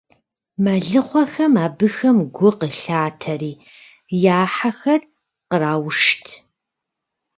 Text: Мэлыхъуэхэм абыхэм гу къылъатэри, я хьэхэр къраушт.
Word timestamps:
Мэлыхъуэхэм 0.63 1.53
абыхэм 1.65 2.17
гу 2.35 2.49
къылъатэри, 2.59 3.53
я 4.37 4.39
хьэхэр 4.53 5.01
къраушт. 5.49 6.25